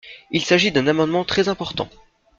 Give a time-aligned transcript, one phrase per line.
[0.31, 1.87] Il s’agit d’un amendement très important.